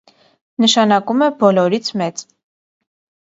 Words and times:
Նշանակում 0.63 1.21
է 1.27 1.27
«բոլորից 1.43 1.91
մեծ»։ 2.03 2.23